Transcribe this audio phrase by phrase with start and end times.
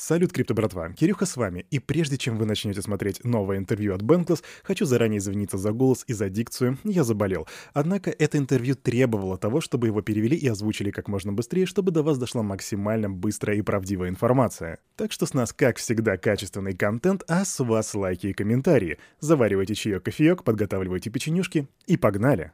[0.00, 4.02] Салют, крипто братва, Кирюха с вами, и прежде чем вы начнете смотреть новое интервью от
[4.02, 7.48] Bankless, хочу заранее извиниться за голос и за дикцию, я заболел.
[7.72, 12.04] Однако это интервью требовало того, чтобы его перевели и озвучили как можно быстрее, чтобы до
[12.04, 14.78] вас дошла максимально быстрая и правдивая информация.
[14.94, 18.98] Так что с нас, как всегда, качественный контент, а с вас лайки и комментарии.
[19.18, 22.52] Заваривайте чаек кофеек, подготавливайте печенюшки и погнали!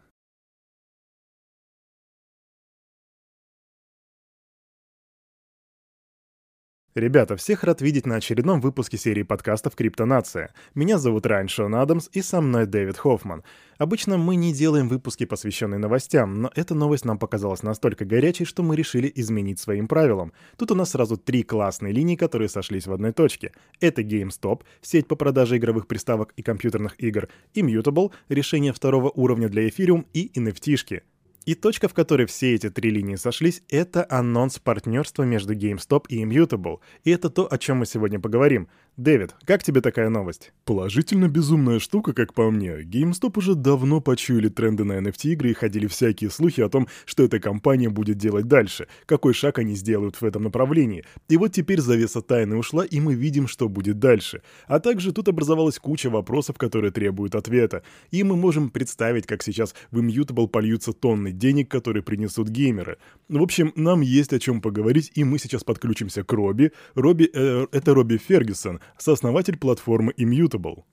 [6.94, 10.54] Ребята, всех рад видеть на очередном выпуске серии подкастов «Криптонация».
[10.76, 13.42] Меня зовут Райан Шон Адамс и со мной Дэвид Хоффман.
[13.78, 18.62] Обычно мы не делаем выпуски, посвященные новостям, но эта новость нам показалась настолько горячей, что
[18.62, 20.32] мы решили изменить своим правилам.
[20.56, 23.50] Тут у нас сразу три классные линии, которые сошлись в одной точке.
[23.80, 29.66] Это GameStop, сеть по продаже игровых приставок и компьютерных игр, Immutable, решение второго уровня для
[29.66, 31.02] Ethereum и NFT-шки—
[31.46, 36.24] и точка, в которой все эти три линии сошлись, это анонс партнерства между GameStop и
[36.24, 36.78] Immutable.
[37.04, 38.68] И это то, о чем мы сегодня поговорим.
[38.96, 40.52] Дэвид, как тебе такая новость?
[40.64, 42.82] Положительно безумная штука, как по мне.
[42.82, 47.40] GameStop уже давно почуяли тренды на NFT-игры и ходили всякие слухи о том, что эта
[47.40, 51.04] компания будет делать дальше, какой шаг они сделают в этом направлении.
[51.28, 54.42] И вот теперь завеса тайны ушла, и мы видим, что будет дальше.
[54.68, 57.82] А также тут образовалась куча вопросов, которые требуют ответа.
[58.12, 62.98] И мы можем представить, как сейчас в Immutable польются тонны денег, которые принесут геймеры.
[63.28, 66.72] В общем, нам есть о чем поговорить, и мы сейчас подключимся к Робби.
[66.94, 70.84] Робби э,— это Робби Фергюсон, сооснователь платформы Immutable.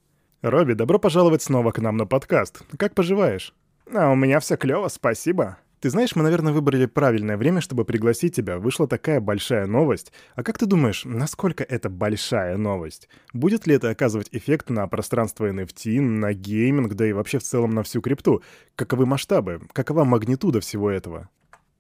[0.42, 2.64] Робби, добро пожаловать снова к нам на подкаст.
[2.78, 3.54] Как поживаешь?
[3.94, 5.58] А у меня все клево, спасибо.
[5.82, 8.60] Ты знаешь, мы, наверное, выбрали правильное время, чтобы пригласить тебя.
[8.60, 10.14] Вышла такая большая новость.
[10.36, 13.10] А как ты думаешь, насколько это большая новость?
[13.34, 17.72] Будет ли это оказывать эффект на пространство NFT, на гейминг, да и вообще в целом
[17.72, 18.44] на всю крипту?
[18.76, 19.62] Каковы масштабы?
[19.74, 21.30] Какова магнитуда всего этого?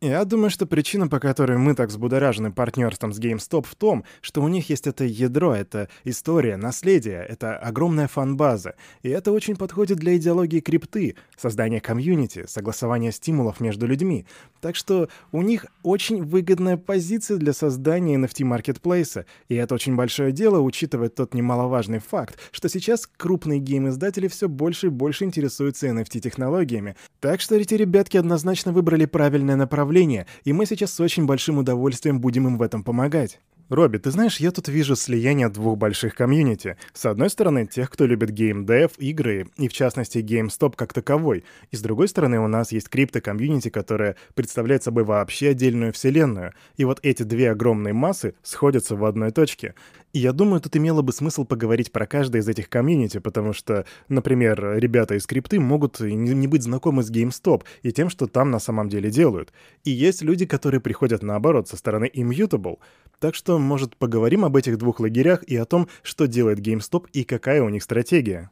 [0.03, 4.41] Я думаю, что причина, по которой мы так взбудоражены партнерством с GameStop в том, что
[4.41, 8.73] у них есть это ядро, это история, наследие, это огромная фан-база.
[9.03, 14.25] И это очень подходит для идеологии крипты, создания комьюнити, согласования стимулов между людьми.
[14.59, 19.25] Так что у них очень выгодная позиция для создания NFT-маркетплейса.
[19.49, 24.87] И это очень большое дело, учитывая тот немаловажный факт, что сейчас крупные гейм-издатели все больше
[24.87, 26.95] и больше интересуются NFT-технологиями.
[27.19, 31.57] Так что эти ребятки однозначно выбрали правильное направление направление, и мы сейчас с очень большим
[31.57, 33.39] удовольствием будем им в этом помогать.
[33.69, 36.75] Робби, ты знаешь, я тут вижу слияние двух больших комьюнити.
[36.93, 41.45] С одной стороны, тех, кто любит геймдев, игры, и в частности GameStop как таковой.
[41.71, 46.51] И с другой стороны, у нас есть крипто-комьюнити, которая представляет собой вообще отдельную вселенную.
[46.75, 49.73] И вот эти две огромные массы сходятся в одной точке.
[50.13, 53.85] И я думаю, тут имело бы смысл поговорить про каждое из этих комьюнити, потому что,
[54.09, 58.59] например, ребята из крипты могут не быть знакомы с GameStop и тем, что там на
[58.59, 59.53] самом деле делают.
[59.85, 62.79] И есть люди, которые приходят наоборот, со стороны Immutable.
[63.19, 67.23] Так что, может, поговорим об этих двух лагерях и о том, что делает GameStop и
[67.23, 68.49] какая у них стратегия.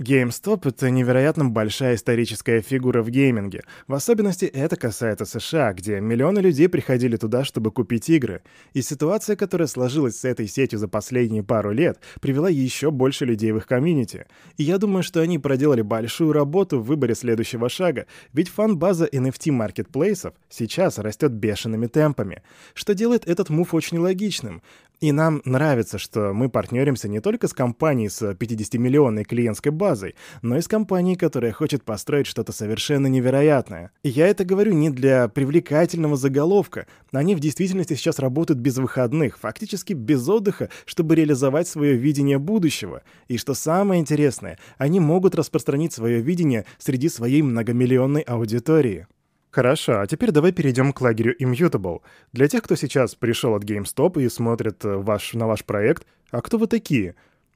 [0.00, 3.64] GameStop— это невероятно большая историческая фигура в гейминге.
[3.88, 8.42] В особенности это касается США, где миллионы людей приходили туда, чтобы купить игры.
[8.74, 13.50] И ситуация, которая сложилась с этой сетью за последние пару лет, привела еще больше людей
[13.50, 14.26] в их комьюнити.
[14.56, 20.32] И я думаю, что они проделали большую работу в выборе следующего шага, ведь фан-база NFT-маркетплейсов
[20.48, 24.62] сейчас растет бешеными темпами, что делает этот мув очень логичным.
[25.00, 30.56] И нам нравится, что мы партнеримся не только с компанией с 50-миллионной клиентской базой, но
[30.56, 33.92] и с компанией, которая хочет построить что-то совершенно невероятное.
[34.02, 36.88] И я это говорю не для привлекательного заголовка.
[37.12, 43.02] Они в действительности сейчас работают без выходных, фактически без отдыха, чтобы реализовать свое видение будущего.
[43.28, 49.06] И что самое интересное, они могут распространить свое видение среди своей многомиллионной аудитории.
[49.50, 52.00] Хорошо, а теперь давай перейдем к лагерю Immutable.
[52.32, 56.42] Для тех, кто сейчас пришел от GameStop и смотрит э, ваш, на ваш проект, а
[56.42, 57.14] кто вы такие?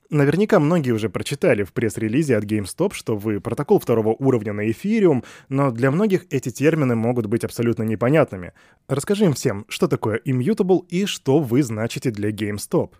[0.09, 5.25] Наверняка многие уже прочитали в пресс-релизе от GameStop, что вы протокол второго уровня на Ethereum,
[5.49, 8.53] но для многих эти термины могут быть абсолютно непонятными.
[8.89, 12.93] Расскажи им всем, что такое Immutable и что вы значите для GameStop.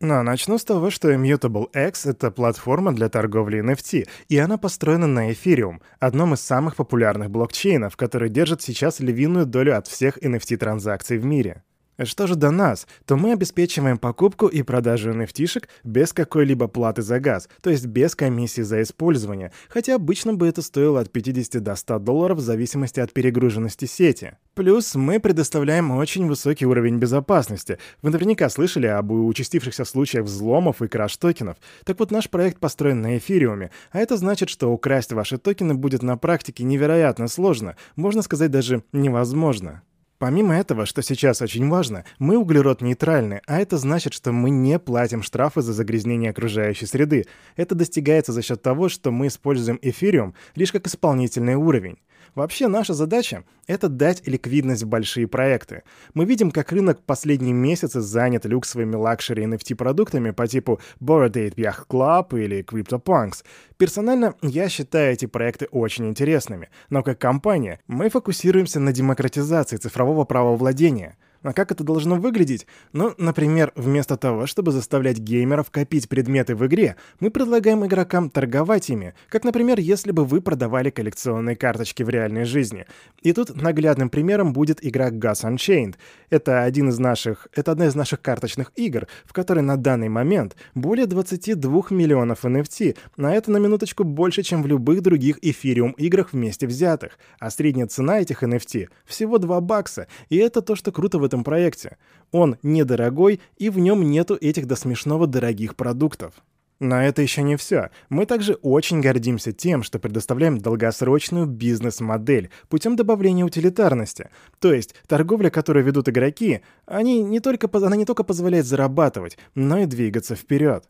[0.00, 5.06] Но начну с того, что Immutable X— это платформа для торговли NFT, и она построена
[5.06, 11.18] на Ethereum, одном из самых популярных блокчейнов, который держит сейчас львиную долю от всех NFT-транзакций
[11.18, 11.62] в мире.
[12.02, 17.20] Что же до нас, то мы обеспечиваем покупку и продажу nft без какой-либо платы за
[17.20, 21.76] газ, то есть без комиссии за использование, хотя обычно бы это стоило от 50 до
[21.76, 24.36] 100 долларов в зависимости от перегруженности сети.
[24.54, 27.78] Плюс мы предоставляем очень высокий уровень безопасности.
[28.02, 31.56] Вы наверняка слышали об участившихся случаях взломов и краш-токенов.
[31.84, 36.02] Так вот, наш проект построен на эфириуме, а это значит, что украсть ваши токены будет
[36.02, 39.82] на практике невероятно сложно, можно сказать даже невозможно.
[40.24, 45.22] Помимо этого, что сейчас очень важно, мы углерод-нейтральны, а это значит, что мы не платим
[45.22, 47.26] штрафы за загрязнение окружающей среды.
[47.56, 51.98] Это достигается за счет того, что мы используем эфириум лишь как исполнительный уровень.
[52.34, 55.84] Вообще наша задача— это дать ликвидность в большие проекты.
[56.14, 62.42] Мы видим, как рынок последние месяцы занят люксовыми luxury NFT-продуктами по типу Bored Yacht Club
[62.42, 63.44] или CryptoPunks.
[63.76, 70.24] Персонально, я считаю эти проекты очень интересными, но как компания мы фокусируемся на демократизации цифрового
[70.24, 72.66] правовладения— а как это должно выглядеть?
[72.92, 78.90] Ну, например, вместо того, чтобы заставлять геймеров копить предметы в игре, мы предлагаем игрокам торговать
[78.90, 82.86] ими, как, например, если бы вы продавали коллекционные карточки в реальной жизни.
[83.22, 85.96] И тут наглядным примером будет игра Gus Unchained.
[86.30, 90.56] Это один из наших, это одна из наших карточных игр, в которой на данный момент
[90.74, 96.32] более 22 миллионов NFT, На это на минуточку больше, чем в любых других эфириум играх
[96.32, 97.18] вместе взятых.
[97.38, 101.33] А средняя цена этих NFT всего 2 бакса, и это то, что круто в этом
[101.34, 101.96] этом проекте.
[102.32, 106.34] Он недорогой, и в нем нету этих до смешного дорогих продуктов.
[106.80, 107.90] Но это еще не все.
[108.08, 114.30] Мы также очень гордимся тем, что предоставляем долгосрочную бизнес-модель путем добавления утилитарности.
[114.58, 119.78] То есть торговля, которую ведут игроки, они не только, она не только позволяет зарабатывать, но
[119.78, 120.84] и двигаться вперед.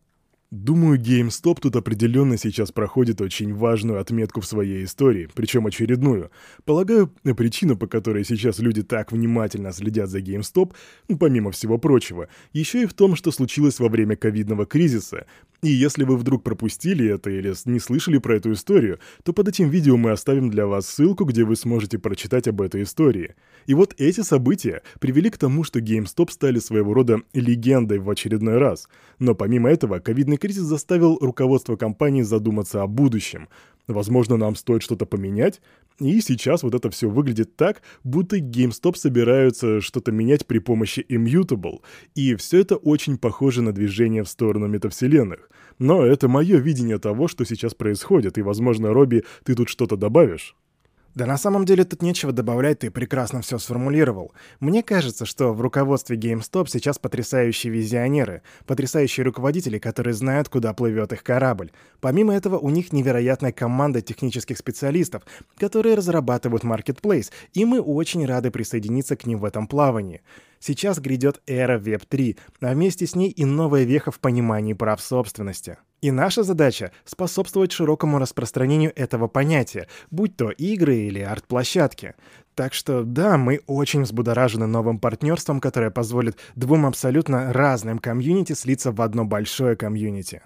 [0.50, 6.30] Думаю, GameStop тут определенно сейчас проходит очень важную отметку в своей истории, причем очередную.
[6.64, 10.72] Полагаю, причина, по которой сейчас люди так внимательно следят за GameStop,
[11.08, 15.26] ну, помимо всего прочего, еще и в том, что случилось во время ковидного кризиса.
[15.64, 19.70] И если вы вдруг пропустили это или не слышали про эту историю, то под этим
[19.70, 23.34] видео мы оставим для вас ссылку, где вы сможете прочитать об этой истории.
[23.64, 28.58] И вот эти события привели к тому, что GameStop стали своего рода легендой в очередной
[28.58, 28.88] раз.
[29.18, 33.48] Но помимо этого, ковидный кризис заставил руководство компании задуматься о будущем.
[33.86, 35.60] Возможно, нам стоит что-то поменять?
[36.00, 41.82] И сейчас вот это все выглядит так, будто GameStop собираются что-то менять при помощи Immutable.
[42.14, 45.50] И все это очень похоже на движение в сторону метавселенных.
[45.78, 50.56] Но это мое видение того, что сейчас происходит, и, возможно, Робби, ты тут что-то добавишь?
[51.14, 54.32] Да на самом деле тут нечего добавлять, ты прекрасно все сформулировал.
[54.58, 61.12] Мне кажется, что в руководстве GameStop сейчас потрясающие визионеры, потрясающие руководители, которые знают, куда плывет
[61.12, 61.70] их корабль.
[62.00, 65.22] Помимо этого, у них невероятная команда технических специалистов,
[65.56, 70.20] которые разрабатывают Marketplace, и мы очень рады присоединиться к ним в этом плавании.
[70.66, 74.98] Сейчас грядет эра Web 3, а вместе с ней и новая веха в понимании прав
[75.02, 75.76] собственности.
[76.00, 82.14] И наша задача— способствовать широкому распространению этого понятия, будь то игры или арт-площадки.
[82.54, 88.90] Так что да, мы очень взбудоражены новым партнерством, которое позволит двум абсолютно разным комьюнити слиться
[88.90, 90.44] в одно большое комьюнити.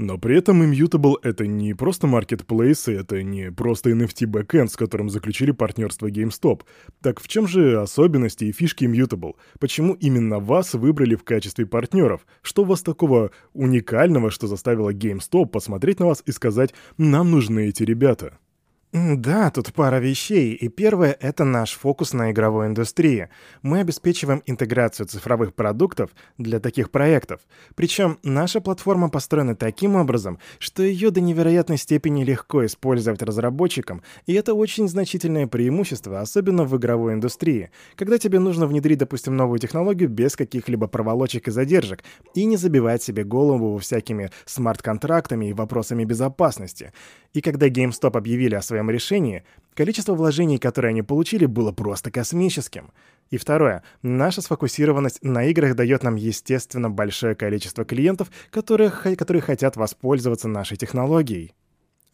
[0.00, 5.10] Но при этом Immutable— это не просто маркетплейсы, это не просто NFT backend, с которым
[5.10, 6.62] заключили партнерство GameStop.
[7.02, 9.34] Так в чем же особенности и фишки Immutable?
[9.58, 12.26] Почему именно вас выбрали в качестве партнеров?
[12.40, 17.68] Что у вас такого уникального, что заставило GameStop посмотреть на вас и сказать «нам нужны
[17.68, 18.38] эти ребята»?
[18.92, 20.52] Да, тут пара вещей.
[20.52, 23.28] И первое— это наш фокус на игровой индустрии.
[23.62, 27.40] Мы обеспечиваем интеграцию цифровых продуктов для таких проектов.
[27.76, 34.32] Причем наша платформа построена таким образом, что ее до невероятной степени легко использовать разработчикам, и
[34.32, 40.08] это очень значительное преимущество, особенно в игровой индустрии, когда тебе нужно внедрить, допустим, новую технологию
[40.08, 42.02] без каких-либо проволочек и задержек,
[42.34, 46.92] и не забивать себе голову всякими смарт-контрактами и вопросами безопасности.
[47.34, 49.44] И когда GameStop объявили о своем своем решении,
[49.74, 52.92] количество вложений, которые они получили, было просто космическим.
[53.30, 59.76] И второе, наша сфокусированность на играх дает нам, естественно, большое количество клиентов, которые, которые хотят
[59.76, 61.52] воспользоваться нашей технологией.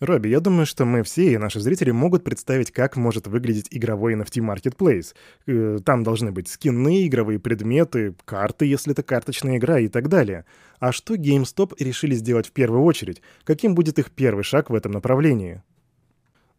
[0.00, 4.14] Робби, я думаю, что мы все и наши зрители могут представить, как может выглядеть игровой
[4.14, 5.14] NFT Marketplace.
[5.46, 10.44] Э, там должны быть скины, игровые предметы, карты, если это карточная игра и так далее.
[10.80, 13.22] А что GameStop решили сделать в первую очередь?
[13.44, 15.62] Каким будет их первый шаг в этом направлении?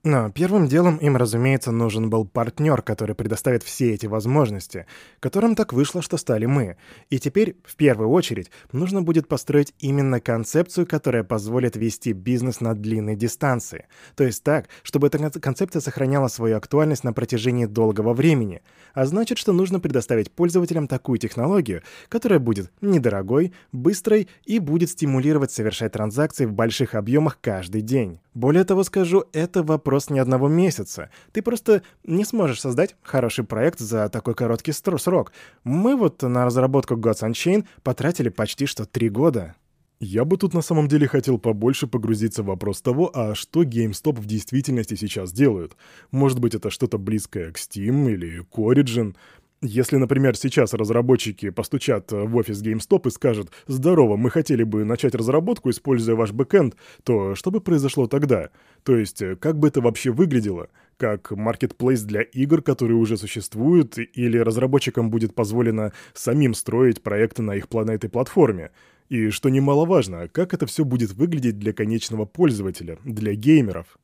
[0.08, 4.86] Но первым делом им, разумеется, нужен был партнер, который предоставит все эти возможности,
[5.20, 6.78] которым так вышло, что стали мы.
[7.10, 12.74] И теперь, в первую очередь, нужно будет построить именно концепцию, которая позволит вести бизнес на
[12.74, 13.88] длинной дистанции.
[14.16, 18.62] То есть так, чтобы эта концепция сохраняла свою актуальность на протяжении долгого времени.
[18.94, 25.52] А значит, что нужно предоставить пользователям такую технологию, которая будет недорогой, быстрой и будет стимулировать
[25.52, 28.22] совершать транзакции в больших объемах каждый день.
[28.38, 31.10] Более того скажу, это вопрос не одного месяца.
[31.32, 35.32] Ты просто не сможешь создать хороший проект за такой короткий срок.
[35.64, 39.56] Мы вот на разработку Gods Unchained потратили почти что три года.
[40.00, 44.20] Я бы тут на самом деле хотел побольше погрузиться в вопрос того, а что GameStop
[44.20, 45.76] в действительности сейчас делают.
[46.12, 49.16] Может быть, это что-то близкое к Steam или к Origin.
[49.62, 55.16] Если, например, сейчас разработчики постучат в офис GameStop и скажут «Здорово, мы хотели бы начать
[55.16, 58.52] разработку, используя ваш бэкэнд», то что бы произошло тогда?
[58.84, 60.70] То есть, как бы это вообще выглядело?
[60.98, 67.56] Как маркетплейс для игр, которые уже существуют, или разработчикам будет позволено самим строить проекты на
[67.56, 68.70] их на этой платформе?
[69.10, 73.98] И, что немаловажно, как это все будет выглядеть для конечного пользователя, для геймеров?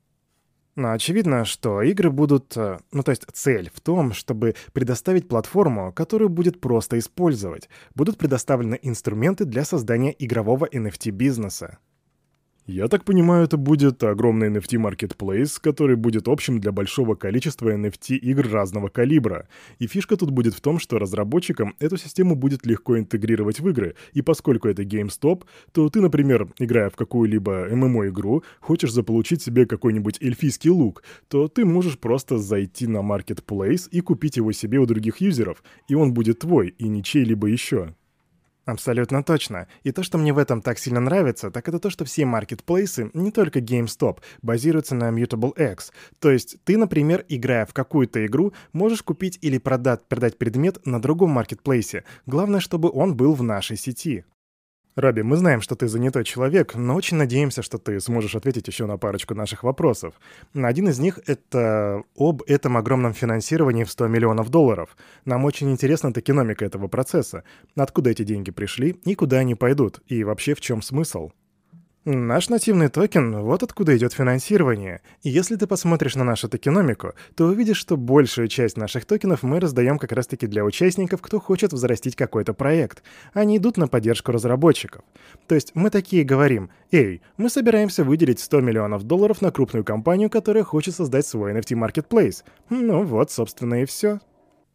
[0.76, 2.56] Но очевидно, что игры будут...
[2.56, 7.68] Э, ну, то есть цель в том, чтобы предоставить платформу, которую будет просто использовать.
[7.94, 11.78] Будут предоставлены инструменты для создания игрового NFT-бизнеса.
[12.66, 18.88] Я так понимаю, это будет огромный NFT-маркетплейс, который будет общим для большого количества NFT-игр разного
[18.88, 19.48] калибра.
[19.78, 23.96] И фишка тут будет в том, что разработчикам эту систему будет легко интегрировать в игры,
[24.14, 25.42] и поскольку это GameStop,
[25.72, 31.66] то ты, например, играя в какую-либо MMO-игру, хочешь заполучить себе какой-нибудь эльфийский лук, то ты
[31.66, 36.38] можешь просто зайти на Marketplace и купить его себе у других юзеров, и он будет
[36.38, 37.94] твой, и не чей-либо еще.
[38.64, 39.68] Абсолютно точно.
[39.82, 43.10] И то, что мне в этом так сильно нравится, так это то, что все маркетплейсы,
[43.12, 45.92] не только GameStop, базируются на Mutable X.
[46.18, 51.00] То есть ты, например, играя в какую-то игру, можешь купить или продать, продать предмет на
[51.00, 52.04] другом маркетплейсе.
[52.24, 54.24] Главное, чтобы он был в нашей сети.
[54.96, 58.86] Раби, мы знаем, что ты занятой человек, но очень надеемся, что ты сможешь ответить еще
[58.86, 60.14] на парочку наших вопросов.
[60.54, 64.96] Один из них— это об этом огромном финансировании в 100 миллионов долларов.
[65.24, 67.42] Нам очень интересна токеномика этого процесса.
[67.74, 71.32] Откуда эти деньги пришли и куда они пойдут, и вообще в чем смысл?
[72.06, 75.00] Наш нативный токен— вот откуда идет финансирование.
[75.22, 79.58] И если ты посмотришь на нашу токеномику, то увидишь, что большую часть наших токенов мы
[79.58, 83.02] раздаем как раз-таки для участников, кто хочет взрастить какой-то проект.
[83.32, 85.02] Они идут на поддержку разработчиков.
[85.46, 90.28] То есть мы такие говорим, эй, мы собираемся выделить 100 миллионов долларов на крупную компанию,
[90.28, 92.44] которая хочет создать свой NFT-маркетплейс.
[92.68, 94.20] Ну вот, собственно, и все.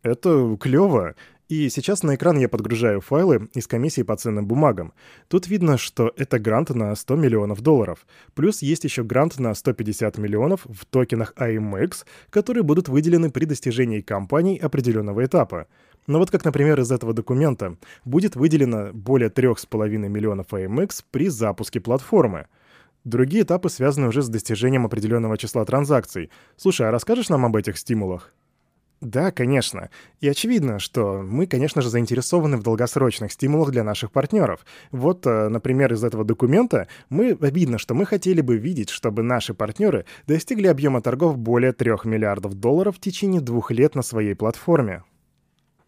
[0.02, 1.14] Это клево.
[1.50, 4.94] И сейчас на экран я подгружаю файлы из комиссии по ценным бумагам.
[5.28, 8.06] Тут видно, что это грант на 100 миллионов долларов.
[8.36, 14.02] Плюс есть еще грант на 150 миллионов в токенах AMX, которые будут выделены при достижении
[14.02, 15.66] компаний определенного этапа.
[16.06, 21.80] Но вот как, например, из этого документа будет выделено более 3,5 миллионов AMX при запуске
[21.80, 22.46] платформы.
[23.06, 26.30] Другие этапы связаны уже с достижением определенного числа транзакций.
[26.58, 28.36] Слушай, а расскажешь нам об этих стимулах?
[29.02, 29.90] Да, конечно.
[30.20, 34.66] И очевидно, что мы, конечно же, заинтересованы в долгосрочных стимулах для наших партнеров.
[34.92, 39.54] Вот, э, например, из этого документа мы видно, что мы хотели бы видеть, чтобы наши
[39.54, 45.04] партнеры достигли объема торгов более 3 миллиардов долларов в течение двух лет на своей платформе.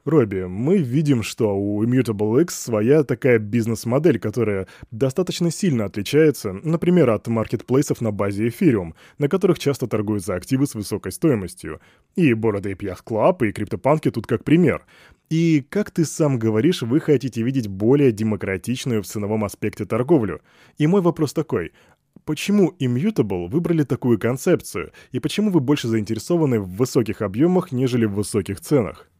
[0.03, 7.12] Робби, мы видим, что у Immutable X своя такая бизнес-модель, которая достаточно сильно отличается, например,
[7.12, 11.81] от маркетплейсов на базе Ethereum, на которых часто торгуются активы с высокой стоимостью.
[12.15, 14.86] И Bored Ape Yacht Club, и криптопанки тут как пример.
[15.29, 20.41] И, как ты сам говоришь, вы хотите видеть более демократичную в ценовом аспекте торговлю.
[20.79, 21.74] И мой вопрос такой,
[22.25, 28.13] Почему Immutable выбрали такую концепцию, и почему вы больше заинтересованы в высоких объемах, нежели в
[28.13, 29.10] высоких ценах?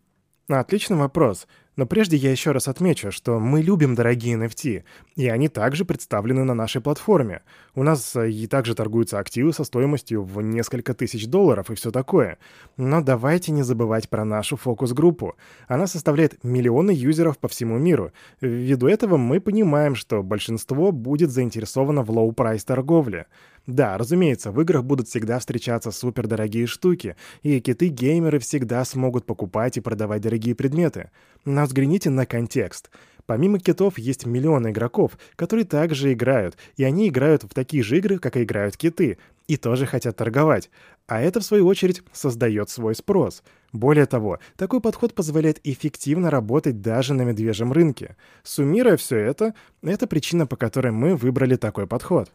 [0.48, 1.48] Отличный вопрос.
[1.78, 4.84] Но прежде я еще раз отмечу, что мы любим дорогие NFT,
[5.16, 7.44] и они также представлены на нашей платформе.
[7.76, 11.90] У нас э, и также торгуются активы со стоимостью в несколько тысяч долларов и все
[11.90, 12.38] такое.
[12.76, 15.36] Но давайте не забывать про нашу фокус-группу.
[15.70, 18.12] Она составляет миллионы юзеров по всему миру.
[18.42, 23.28] Ввиду этого мы понимаем, что большинство будет заинтересовано в low-price торговле.
[23.68, 29.82] Да, разумеется, в играх будут всегда встречаться супердорогие штуки, и киты-геймеры всегда смогут покупать и
[29.82, 31.12] продавать дорогие предметы.
[31.46, 32.90] Но взгляните на контекст.
[33.28, 38.18] Помимо китов есть миллионы игроков, которые также играют, и они играют в такие же игры,
[38.18, 40.70] как и играют киты, и тоже хотят торговать.
[41.08, 43.44] А это, в свою очередь, создает свой спрос.
[43.74, 48.18] Более того, такой подход позволяет эффективно работать даже на медвежьем рынке.
[48.44, 52.32] Суммируя все это, это причина, по которой мы выбрали такой подход.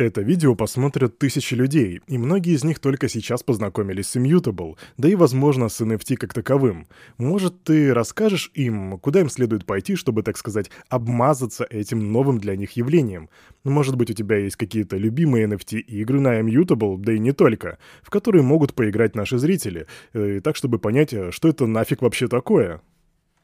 [0.00, 5.10] Это видео посмотрят тысячи людей, и многие из них только сейчас познакомились с Immutable, да
[5.10, 6.86] и, возможно, с NFT как таковым.
[7.18, 12.56] Может, ты расскажешь им, куда им следует пойти, чтобы, так сказать, обмазаться этим новым для
[12.56, 13.28] них явлением?
[13.62, 18.08] Может быть, у тебя есть какие-то любимые NFT-игры на Immutable, да и не только, в
[18.08, 22.80] которые могут поиграть наши зрители, э, так, чтобы понять, что это нафиг вообще такое?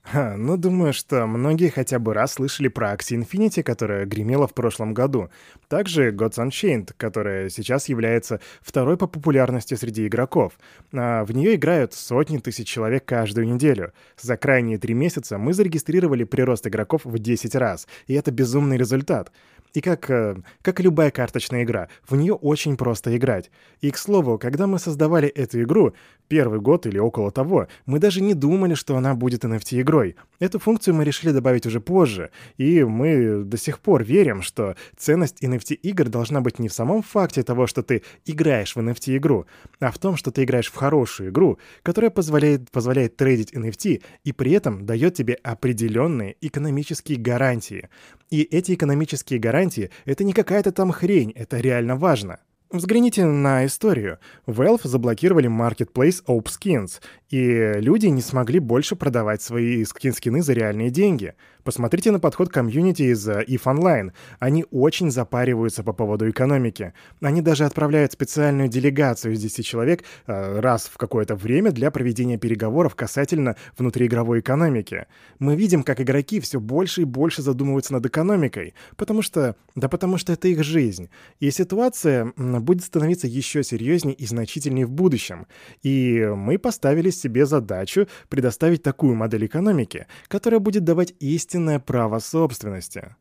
[0.08, 4.54] Ха, ну думаю, что многие хотя бы раз слышали про Axie Infinity, которая гремела в
[4.54, 5.30] прошлом году.
[5.66, 10.52] Также Gods Unchained, которая сейчас является второй по популярности среди игроков.
[10.92, 13.92] А в нее играют сотни тысяч человек каждую неделю.
[14.16, 19.32] За крайние три месяца мы зарегистрировали прирост игроков в 10 раз, и это безумный результат.
[19.76, 23.50] И как, э, как любая карточная игра, в нее очень просто играть.
[23.82, 25.92] И, к слову, когда мы создавали эту игру,
[26.28, 30.16] первый год или около того, мы даже не думали, что она будет NFT-игрой.
[30.38, 35.44] Эту функцию мы решили добавить уже позже, и мы до сих пор верим, что ценность
[35.44, 39.44] NFT-игр должна быть не в самом факте того, что ты играешь в NFT-игру,
[39.78, 44.32] а в том, что ты играешь в хорошую игру, которая позволяет, позволяет трейдить NFT и
[44.32, 47.90] при этом дает тебе определенные экономические гарантии.
[48.30, 49.65] И эти экономические гарантии—
[50.04, 52.38] это не какая-то там хрень, это реально важно.
[52.70, 54.18] Взгляните на историю.
[54.46, 61.34] Valve заблокировали marketplace OpSkins, и люди не смогли больше продавать свои скин-скины за реальные деньги.
[61.66, 64.12] Посмотрите на подход комьюнити из э, EVE Online.
[64.38, 66.92] Они очень запариваются по поводу экономики.
[67.20, 72.38] Они даже отправляют специальную делегацию из 10 человек э, раз в какое-то время для проведения
[72.38, 75.06] переговоров касательно внутриигровой экономики.
[75.40, 79.56] Мы видим, как игроки все больше и больше задумываются над экономикой, потому что...
[79.74, 81.10] Да потому что это их жизнь.
[81.40, 85.48] И ситуация будет становиться еще серьезнее и значительнее в будущем.
[85.82, 92.18] И мы поставили себе задачу предоставить такую модель экономики, которая будет давать истинно истинное право
[92.18, 93.16] собственности.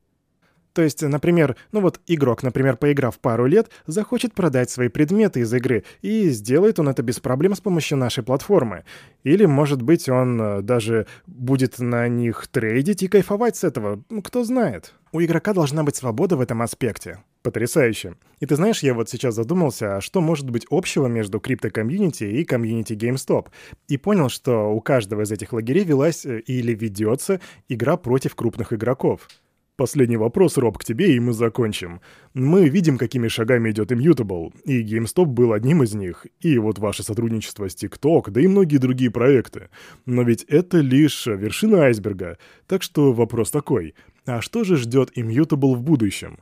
[0.76, 5.54] То есть, например, ну вот игрок, например, поиграв пару лет, захочет продать свои предметы из
[5.54, 8.84] игры, и сделает он это без проблем с помощью нашей платформы.
[9.24, 14.22] Или, может быть, он э, даже будет на них трейдить и кайфовать с этого, ну,
[14.22, 14.94] кто знает.
[15.14, 17.20] У игрока должна быть свобода в этом аспекте.
[17.42, 18.16] Потрясающе.
[18.42, 22.44] И ты знаешь, я вот сейчас задумался, а что может быть общего между крипто-комьюнити и
[22.44, 23.48] комьюнити GameStop?
[23.88, 27.40] И понял, что у каждого из этих лагерей велась э, или ведется
[27.70, 29.30] игра против крупных игроков.
[29.78, 32.00] Последний вопрос, Роб, к тебе, и мы закончим.
[32.34, 37.04] Мы видим, какими шагами идет Immutable, и GameStop был одним из них, и вот ваше
[37.04, 39.70] сотрудничество с TikTok, да и многие другие проекты.
[40.06, 42.38] Но ведь это лишь вершина айсберга.
[42.68, 46.40] Так что вопрос такой, а что же ждет Immutable в будущем?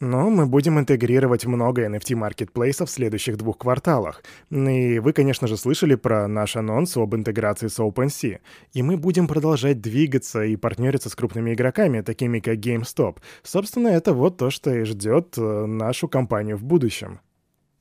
[0.00, 4.22] Но мы будем интегрировать много NFT-маркетплейсов в следующих двух кварталах.
[4.50, 8.38] И вы, конечно же, слышали про наш анонс об интеграции с OpenSea.
[8.72, 13.18] И мы будем продолжать двигаться и партнериться с крупными игроками, такими как GameStop.
[13.42, 17.20] Собственно, это вот то, что и ждет э, нашу компанию в будущем.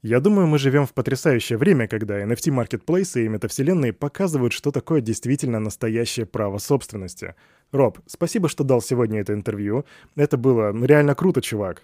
[0.02, 5.62] Я думаю, мы живем в потрясающее время, когда NFT-маркетплейсы и метавселенные показывают, что такое действительно
[5.62, 7.36] настоящее право собственности.
[7.72, 9.86] Роб, спасибо, что дал сегодня это интервью.
[10.17, 11.84] Это было реально круто, чувак.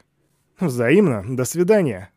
[0.60, 1.24] Взаимно.
[1.28, 2.12] До свидания.